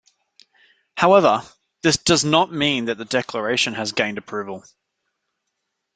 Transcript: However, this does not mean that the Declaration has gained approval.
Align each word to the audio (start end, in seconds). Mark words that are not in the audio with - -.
However, 0.97 1.43
this 1.83 1.97
does 1.97 2.25
not 2.25 2.51
mean 2.51 2.85
that 2.85 2.97
the 2.97 3.05
Declaration 3.05 3.75
has 3.75 3.91
gained 3.91 4.17
approval. 4.17 4.63